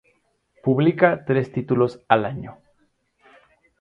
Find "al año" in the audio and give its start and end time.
2.07-2.57